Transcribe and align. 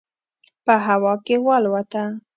په 0.65 0.73
هوا 0.85 1.13
کې 1.25 1.35
والوته. 1.45 2.03